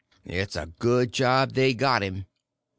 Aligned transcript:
"It's 0.25 0.55
a 0.55 0.65
good 0.65 1.13
job 1.13 1.51
they 1.53 1.75
got 1.75 2.01
him." 2.01 2.25